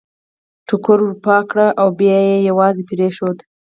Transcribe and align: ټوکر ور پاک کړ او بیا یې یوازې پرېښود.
ټوکر 0.67 0.97
ور 1.03 1.13
پاک 1.25 1.43
کړ 1.49 1.57
او 1.81 1.87
بیا 1.99 2.17
یې 2.29 2.35
یوازې 2.49 2.83
پرېښود. 2.89 3.37